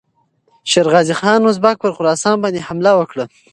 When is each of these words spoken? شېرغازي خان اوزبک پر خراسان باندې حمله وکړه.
شېرغازي 0.71 1.13
خان 1.19 1.41
اوزبک 1.45 1.75
پر 1.83 1.91
خراسان 1.97 2.35
باندې 2.43 2.65
حمله 2.67 2.91
وکړه. 2.95 3.25